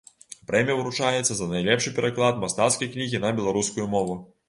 [0.51, 4.23] Прэмія ўручаецца за найлепшы пераклад мастацкай кнігі на беларускую мову.